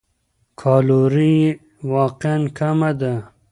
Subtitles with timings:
[0.61, 1.51] کالوري یې
[1.93, 3.13] واقعاً کمه ده.